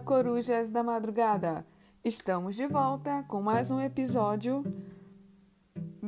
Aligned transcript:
Corujas 0.00 0.70
da 0.70 0.82
madrugada! 0.82 1.66
Estamos 2.04 2.54
de 2.54 2.66
volta 2.66 3.24
com 3.26 3.42
mais 3.42 3.70
um 3.70 3.80
episódio 3.80 4.62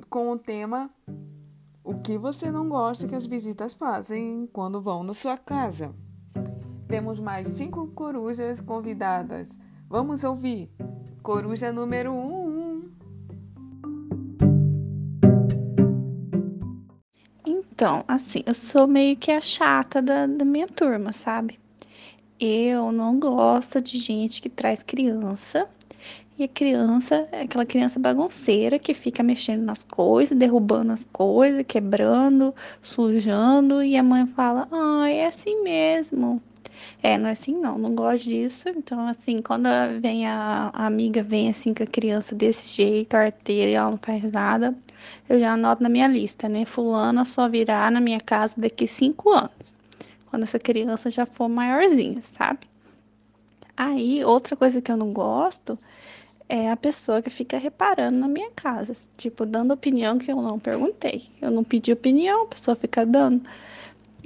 com 0.08 0.30
o 0.30 0.38
tema 0.38 0.90
O 1.82 1.94
que 1.94 2.16
você 2.16 2.50
não 2.50 2.68
gosta 2.68 3.08
que 3.08 3.14
as 3.14 3.26
visitas 3.26 3.74
fazem 3.74 4.48
quando 4.52 4.80
vão 4.80 5.02
na 5.02 5.12
sua 5.12 5.36
casa. 5.36 5.94
Temos 6.86 7.18
mais 7.18 7.48
cinco 7.48 7.88
corujas 7.88 8.60
convidadas. 8.60 9.58
Vamos 9.88 10.24
ouvir. 10.24 10.70
Coruja 11.22 11.72
número 11.72 12.12
um. 12.12 12.90
Então, 17.44 18.04
assim, 18.06 18.42
eu 18.46 18.54
sou 18.54 18.86
meio 18.86 19.16
que 19.16 19.32
a 19.32 19.40
chata 19.40 20.00
da, 20.00 20.26
da 20.26 20.44
minha 20.44 20.68
turma, 20.68 21.12
sabe? 21.12 21.58
Eu 22.42 22.90
não 22.90 23.20
gosto 23.20 23.82
de 23.82 23.98
gente 23.98 24.40
que 24.40 24.48
traz 24.48 24.82
criança. 24.82 25.68
E 26.38 26.44
a 26.44 26.48
criança 26.48 27.28
é 27.32 27.42
aquela 27.42 27.66
criança 27.66 28.00
bagunceira 28.00 28.78
que 28.78 28.94
fica 28.94 29.22
mexendo 29.22 29.62
nas 29.62 29.84
coisas, 29.84 30.38
derrubando 30.38 30.92
as 30.92 31.06
coisas, 31.12 31.62
quebrando, 31.68 32.54
sujando. 32.82 33.82
E 33.82 33.94
a 33.94 34.02
mãe 34.02 34.26
fala: 34.28 34.66
Ah, 34.72 35.10
é 35.10 35.26
assim 35.26 35.62
mesmo. 35.62 36.40
É, 37.02 37.18
não 37.18 37.28
é 37.28 37.32
assim 37.32 37.54
não, 37.60 37.76
não 37.76 37.94
gosto 37.94 38.24
disso. 38.24 38.70
Então, 38.70 39.06
assim, 39.06 39.42
quando 39.42 39.68
vem 40.00 40.26
a, 40.26 40.70
a 40.72 40.86
amiga, 40.86 41.22
vem 41.22 41.50
assim 41.50 41.74
com 41.74 41.82
a 41.82 41.86
criança 41.86 42.34
desse 42.34 42.74
jeito, 42.74 43.14
arteira, 43.14 43.70
e 43.70 43.74
ela 43.74 43.90
não 43.90 43.98
faz 43.98 44.32
nada, 44.32 44.74
eu 45.28 45.38
já 45.38 45.52
anoto 45.52 45.82
na 45.82 45.90
minha 45.90 46.08
lista, 46.08 46.48
né? 46.48 46.64
Fulana 46.64 47.26
só 47.26 47.50
virá 47.50 47.90
na 47.90 48.00
minha 48.00 48.20
casa 48.20 48.54
daqui 48.56 48.86
cinco 48.86 49.30
anos 49.30 49.79
quando 50.30 50.44
essa 50.44 50.58
criança 50.58 51.10
já 51.10 51.26
for 51.26 51.48
maiorzinha, 51.48 52.22
sabe? 52.32 52.60
Aí, 53.76 54.24
outra 54.24 54.56
coisa 54.56 54.80
que 54.80 54.90
eu 54.90 54.96
não 54.96 55.12
gosto 55.12 55.78
é 56.48 56.70
a 56.70 56.76
pessoa 56.76 57.22
que 57.22 57.30
fica 57.30 57.58
reparando 57.58 58.18
na 58.18 58.28
minha 58.28 58.50
casa, 58.50 58.94
tipo, 59.16 59.46
dando 59.46 59.72
opinião 59.72 60.18
que 60.18 60.30
eu 60.30 60.40
não 60.42 60.58
perguntei. 60.58 61.28
Eu 61.40 61.50
não 61.50 61.64
pedi 61.64 61.92
opinião, 61.92 62.44
a 62.44 62.46
pessoa 62.48 62.76
fica 62.76 63.06
dando. 63.06 63.42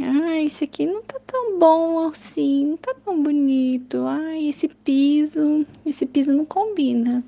Ah, 0.01 0.41
esse 0.41 0.65
aqui 0.65 0.87
não 0.87 1.03
tá 1.03 1.21
tão 1.25 1.59
bom 1.59 2.09
assim, 2.09 2.67
não 2.67 2.77
tá 2.77 2.95
tão 3.05 3.23
bonito. 3.23 4.05
Ah, 4.07 4.37
esse 4.39 4.69
piso, 4.69 5.65
esse 5.87 6.05
piso 6.05 6.33
não 6.33 6.45
combina. 6.45 7.23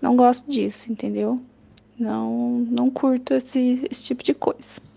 Não 0.00 0.16
gosto 0.16 0.50
disso, 0.50 0.90
entendeu? 0.90 1.40
Não, 1.98 2.66
não 2.70 2.90
curto 2.90 3.34
esse, 3.34 3.86
esse 3.90 4.04
tipo 4.04 4.22
de 4.24 4.34
coisa. 4.34 4.87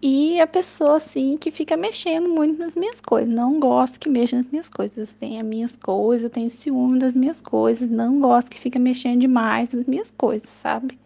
E 0.00 0.40
a 0.40 0.46
pessoa, 0.46 0.96
assim, 0.96 1.36
que 1.36 1.50
fica 1.50 1.76
mexendo 1.76 2.28
muito 2.28 2.58
nas 2.58 2.76
minhas 2.76 3.00
coisas. 3.00 3.28
Não 3.28 3.58
gosto 3.58 3.98
que 3.98 4.08
mexa 4.08 4.36
nas 4.36 4.48
minhas 4.48 4.70
coisas. 4.70 5.12
Eu 5.12 5.18
tenho 5.18 5.40
as 5.40 5.46
minhas 5.46 5.76
coisas, 5.76 6.22
eu 6.22 6.30
tenho 6.30 6.50
ciúme 6.50 6.98
das 7.00 7.16
minhas 7.16 7.40
coisas. 7.40 7.88
Não 7.88 8.20
gosto 8.20 8.50
que 8.50 8.58
fica 8.60 8.78
mexendo 8.78 9.20
demais 9.20 9.72
nas 9.72 9.86
minhas 9.86 10.12
coisas, 10.16 10.48
sabe? 10.48 10.98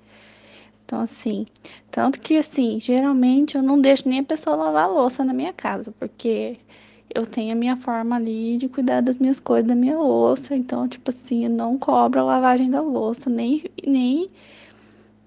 Então, 0.85 1.01
assim, 1.01 1.47
tanto 1.91 2.21
que, 2.21 2.37
assim, 2.37 2.79
geralmente 2.79 3.57
eu 3.57 3.63
não 3.63 3.81
deixo 3.81 4.07
nem 4.09 4.21
a 4.21 4.25
pessoa 4.25 4.57
lavar 4.57 4.85
a 4.85 4.87
louça 4.89 5.25
na 5.25 5.33
minha 5.33 5.53
casa, 5.53 5.91
porque 5.99 6.59
eu 7.15 7.25
tenho 7.25 7.53
a 7.53 7.55
minha 7.55 7.77
forma 7.79 8.17
ali 8.17 8.59
de 8.59 8.69
cuidar 8.69 9.01
das 9.01 9.17
minhas 9.17 9.41
coisas, 9.41 9.67
da 9.67 9.75
minha 9.75 9.97
louça. 9.97 10.55
Então, 10.55 10.87
tipo 10.87 11.11
assim, 11.11 11.45
eu 11.45 11.51
não 11.51 11.79
cobro 11.79 12.21
a 12.21 12.25
lavagem 12.25 12.71
da 12.71 12.83
louça, 12.83 13.31
nem, 13.31 13.65
nem 13.87 14.31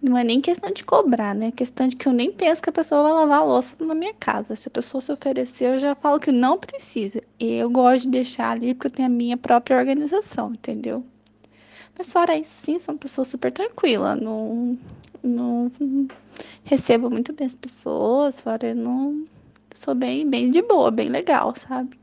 não 0.06 0.18
é 0.18 0.24
nem 0.24 0.40
questão 0.40 0.72
de 0.72 0.84
cobrar, 0.84 1.34
né? 1.34 1.48
É 1.48 1.52
questão 1.52 1.88
de 1.88 1.96
que 1.96 2.08
eu 2.08 2.14
nem 2.14 2.32
penso 2.32 2.62
que 2.62 2.70
a 2.70 2.74
pessoa 2.74 3.02
vai 3.02 3.12
lavar 3.12 3.40
a 3.40 3.44
louça 3.44 3.76
na 3.80 3.96
minha 3.96 4.14
casa. 4.14 4.56
Se 4.56 4.68
a 4.68 4.72
pessoa 4.72 5.02
se 5.02 5.12
oferecer, 5.12 5.66
eu 5.66 5.80
já 5.80 5.96
falo 5.96 6.20
que 6.20 6.32
não 6.32 6.60
precisa. 6.60 7.24
Eu 7.40 7.70
gosto 7.72 8.04
de 8.04 8.10
deixar 8.10 8.52
ali 8.52 8.76
porque 8.76 8.88
eu 8.88 8.92
tenho 8.92 9.08
a 9.08 9.12
minha 9.12 9.36
própria 9.36 9.78
organização, 9.78 10.52
entendeu? 10.52 11.04
Mas 11.98 12.12
fora 12.12 12.38
isso, 12.38 12.52
sim, 12.52 12.78
sou 12.78 12.94
uma 12.94 13.00
pessoa 13.00 13.26
super 13.26 13.52
tranquila. 13.52 14.16
Não, 14.16 14.78
não 15.24 15.72
recebo 16.64 17.10
muito 17.10 17.34
bem 17.34 17.48
as 17.48 17.56
pessoas, 17.56 18.40
fora 18.40 18.68
eu 18.68 18.76
não 18.76 19.26
sou 19.74 19.96
bem, 19.96 20.30
bem 20.30 20.52
de 20.52 20.62
boa, 20.62 20.92
bem 20.92 21.10
legal, 21.10 21.56
sabe? 21.56 22.00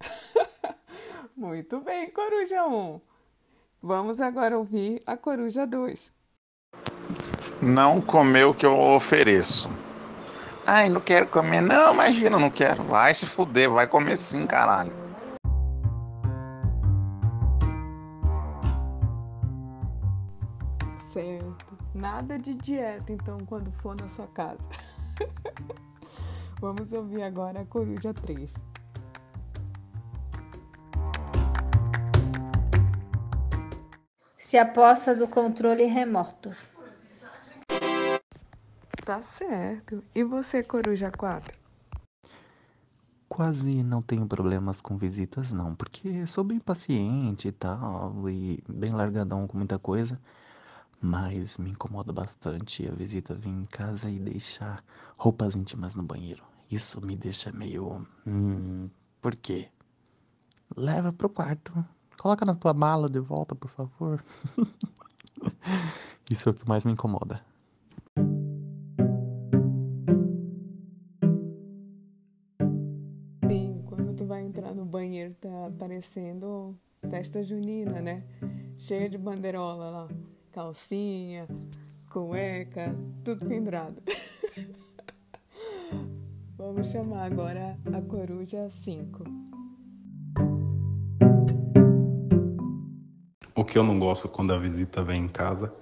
muito 1.36 1.80
bem, 1.80 2.10
Coruja 2.10 2.64
1. 2.64 3.15
Vamos 3.86 4.20
agora 4.20 4.58
ouvir 4.58 5.00
a 5.06 5.16
Coruja 5.16 5.64
2. 5.64 6.12
Não 7.62 8.00
comer 8.00 8.42
o 8.42 8.52
que 8.52 8.66
eu 8.66 8.76
ofereço. 8.76 9.70
Ai, 10.66 10.88
não 10.88 11.00
quero 11.00 11.28
comer. 11.28 11.60
Não, 11.60 11.94
imagina, 11.94 12.36
não 12.36 12.50
quero. 12.50 12.82
Vai 12.82 13.14
se 13.14 13.26
fuder, 13.26 13.70
vai 13.70 13.86
comer 13.86 14.16
sim, 14.16 14.44
caralho. 14.44 14.90
Certo. 20.98 21.78
Nada 21.94 22.40
de 22.40 22.54
dieta, 22.54 23.12
então, 23.12 23.38
quando 23.46 23.70
for 23.70 23.94
na 23.94 24.08
sua 24.08 24.26
casa. 24.26 24.68
Vamos 26.60 26.92
ouvir 26.92 27.22
agora 27.22 27.60
a 27.60 27.64
Coruja 27.64 28.12
3. 28.12 28.52
Se 34.56 34.60
aposta 34.60 35.14
do 35.14 35.28
controle 35.28 35.84
remoto. 35.84 36.50
Tá 39.04 39.20
certo. 39.20 40.02
E 40.14 40.24
você, 40.24 40.62
Coruja 40.62 41.10
4? 41.10 41.54
Quase 43.28 43.82
não 43.82 44.00
tenho 44.00 44.26
problemas 44.26 44.80
com 44.80 44.96
visitas, 44.96 45.52
não, 45.52 45.74
porque 45.74 46.26
sou 46.26 46.42
bem 46.42 46.58
paciente 46.58 47.48
e 47.48 47.52
tal, 47.52 48.30
e 48.30 48.64
bem 48.66 48.94
largadão 48.94 49.46
com 49.46 49.58
muita 49.58 49.78
coisa. 49.78 50.18
Mas 51.02 51.58
me 51.58 51.72
incomoda 51.72 52.10
bastante 52.10 52.88
a 52.88 52.92
visita 52.92 53.34
vir 53.34 53.50
em 53.50 53.64
casa 53.64 54.08
e 54.08 54.18
deixar 54.18 54.82
roupas 55.18 55.54
íntimas 55.54 55.94
no 55.94 56.02
banheiro. 56.02 56.42
Isso 56.70 56.98
me 57.04 57.14
deixa 57.14 57.52
meio. 57.52 58.06
Hum, 58.26 58.88
por 59.20 59.36
quê? 59.36 59.68
Leva 60.74 61.12
pro 61.12 61.28
quarto. 61.28 61.84
Coloca 62.18 62.44
na 62.44 62.54
tua 62.54 62.72
mala 62.74 63.08
de 63.08 63.20
volta, 63.20 63.54
por 63.54 63.70
favor. 63.70 64.24
Isso 66.30 66.48
é 66.48 66.52
o 66.52 66.54
que 66.54 66.68
mais 66.68 66.84
me 66.84 66.92
incomoda. 66.92 67.40
Sim, 73.46 73.82
quando 73.86 74.14
tu 74.16 74.26
vai 74.26 74.42
entrar 74.42 74.74
no 74.74 74.84
banheiro 74.84 75.34
tá 75.40 75.70
parecendo 75.78 76.76
festa 77.08 77.42
junina, 77.42 78.00
né? 78.00 78.24
Cheia 78.78 79.08
de 79.08 79.16
bandeirola 79.16 79.90
lá, 79.90 80.08
calcinha, 80.52 81.46
cueca, 82.10 82.94
tudo 83.24 83.46
pendurado. 83.46 84.02
Vamos 86.56 86.88
chamar 86.88 87.26
agora 87.26 87.78
a 87.92 88.00
coruja 88.02 88.68
5. 88.68 89.55
Que 93.66 93.76
eu 93.76 93.82
não 93.82 93.98
gosto 93.98 94.28
quando 94.28 94.52
a 94.52 94.58
visita 94.58 95.02
vem 95.02 95.24
em 95.24 95.28
casa 95.28 95.72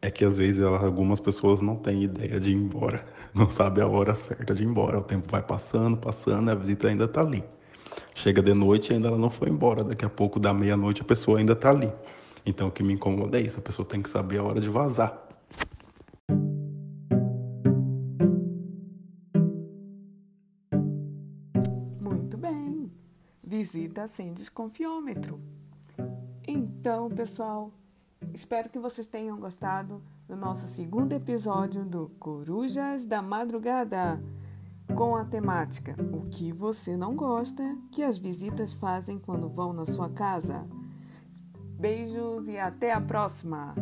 é 0.00 0.10
que 0.10 0.24
às 0.24 0.36
vezes 0.36 0.62
algumas 0.62 1.18
pessoas 1.18 1.60
não 1.60 1.76
têm 1.76 2.04
ideia 2.04 2.38
de 2.38 2.50
ir 2.50 2.54
embora, 2.54 3.04
não 3.34 3.48
sabe 3.50 3.80
a 3.80 3.86
hora 3.86 4.14
certa 4.14 4.54
de 4.54 4.62
ir 4.62 4.66
embora. 4.66 4.98
O 4.98 5.02
tempo 5.02 5.30
vai 5.30 5.42
passando, 5.42 5.96
passando, 5.96 6.50
a 6.50 6.54
visita 6.54 6.88
ainda 6.88 7.04
está 7.04 7.20
ali. 7.20 7.42
Chega 8.14 8.42
de 8.42 8.54
noite 8.54 8.90
e 8.90 8.94
ainda 8.94 9.08
ela 9.08 9.18
não 9.18 9.30
foi 9.30 9.48
embora. 9.48 9.82
Daqui 9.82 10.04
a 10.04 10.08
pouco, 10.08 10.38
da 10.38 10.52
meia-noite, 10.52 11.02
a 11.02 11.04
pessoa 11.04 11.38
ainda 11.38 11.54
está 11.54 11.70
ali. 11.70 11.92
Então 12.46 12.68
o 12.68 12.70
que 12.70 12.82
me 12.82 12.92
incomoda 12.92 13.38
é 13.38 13.42
isso, 13.42 13.58
a 13.58 13.62
pessoa 13.62 13.86
tem 13.86 14.02
que 14.02 14.10
saber 14.10 14.38
a 14.38 14.44
hora 14.44 14.60
de 14.60 14.68
vazar. 14.68 15.26
Muito 22.00 22.36
bem. 22.36 22.92
Visita 23.42 24.06
sem 24.06 24.34
desconfiômetro. 24.34 25.40
Então, 26.46 27.08
pessoal, 27.08 27.72
espero 28.32 28.68
que 28.68 28.78
vocês 28.78 29.06
tenham 29.06 29.38
gostado 29.38 30.02
do 30.26 30.36
nosso 30.36 30.66
segundo 30.66 31.12
episódio 31.12 31.84
do 31.84 32.10
Corujas 32.18 33.06
da 33.06 33.22
Madrugada 33.22 34.22
com 34.94 35.16
a 35.16 35.24
temática 35.24 35.96
O 36.12 36.28
que 36.28 36.52
você 36.52 36.96
não 36.96 37.16
gosta 37.16 37.76
que 37.90 38.02
as 38.02 38.18
visitas 38.18 38.72
fazem 38.72 39.18
quando 39.18 39.48
vão 39.48 39.72
na 39.72 39.86
sua 39.86 40.08
casa. 40.08 40.66
Beijos 41.78 42.48
e 42.48 42.58
até 42.58 42.92
a 42.92 43.00
próxima! 43.00 43.74